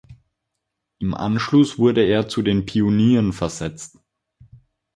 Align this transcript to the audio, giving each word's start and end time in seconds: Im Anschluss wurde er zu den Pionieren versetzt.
Im 0.97 1.13
Anschluss 1.13 1.77
wurde 1.77 2.03
er 2.03 2.27
zu 2.27 2.41
den 2.41 2.65
Pionieren 2.65 3.33
versetzt. 3.33 3.99